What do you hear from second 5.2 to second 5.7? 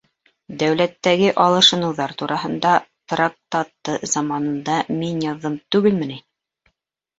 яҙҙым